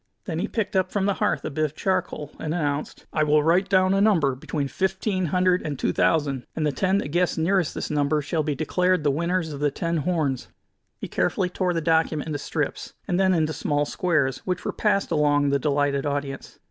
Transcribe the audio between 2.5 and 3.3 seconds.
announced: "I